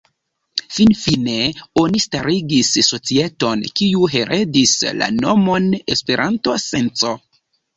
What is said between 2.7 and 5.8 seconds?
Societon kiu heredis la nomon